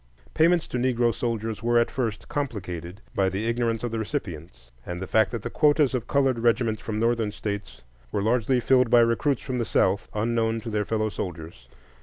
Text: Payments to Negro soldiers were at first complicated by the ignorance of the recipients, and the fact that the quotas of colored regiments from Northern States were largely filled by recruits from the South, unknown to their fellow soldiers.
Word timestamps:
Payments 0.33 0.67
to 0.69 0.79
Negro 0.79 1.13
soldiers 1.13 1.61
were 1.61 1.77
at 1.77 1.91
first 1.91 2.27
complicated 2.27 3.01
by 3.13 3.29
the 3.29 3.45
ignorance 3.45 3.83
of 3.83 3.91
the 3.91 3.99
recipients, 3.99 4.71
and 4.83 4.99
the 4.99 5.05
fact 5.05 5.29
that 5.29 5.43
the 5.43 5.51
quotas 5.51 5.93
of 5.93 6.07
colored 6.07 6.39
regiments 6.39 6.81
from 6.81 6.97
Northern 6.99 7.31
States 7.31 7.83
were 8.11 8.23
largely 8.23 8.59
filled 8.59 8.89
by 8.89 9.01
recruits 9.01 9.43
from 9.43 9.59
the 9.59 9.63
South, 9.63 10.09
unknown 10.15 10.59
to 10.61 10.71
their 10.71 10.85
fellow 10.85 11.09
soldiers. 11.09 11.67